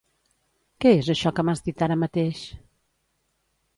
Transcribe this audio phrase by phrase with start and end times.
[0.85, 2.43] Què és això que m'has dit ara mateix?